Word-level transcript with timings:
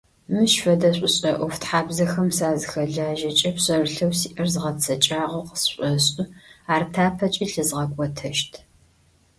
Мыщ 0.31 0.53
фэдэ 0.63 0.89
шӏушӏэ 0.97 1.31
ӏофтхьабзэхэм 1.39 2.29
сазыхэлажьэкӏэ 2.37 3.49
пшъэрылъэу 3.55 4.13
сиӏэр 4.19 4.47
згъэцэкӏагъэу 4.53 5.47
къысшӏошӏы, 5.49 6.23
ар 6.73 6.83
тапэкӏи 6.93 7.45
лъызгъэкӏотэщт. 7.51 8.51